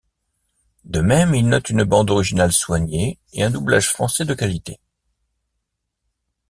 De 0.83 0.99
même, 1.01 1.35
il 1.35 1.47
note 1.47 1.69
une 1.69 1.83
bande 1.83 2.09
originale 2.09 2.53
soignée 2.53 3.19
et 3.33 3.43
un 3.43 3.51
doublage 3.51 3.87
français 3.91 4.25
de 4.25 4.33
qualité. 4.33 4.79